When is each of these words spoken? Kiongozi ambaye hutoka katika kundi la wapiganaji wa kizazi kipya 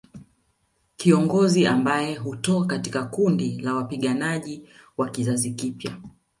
Kiongozi 0.97 1.65
ambaye 1.67 2.15
hutoka 2.15 2.67
katika 2.67 3.03
kundi 3.03 3.59
la 3.61 3.73
wapiganaji 3.73 4.65
wa 4.97 5.09
kizazi 5.09 5.51
kipya 5.51 5.97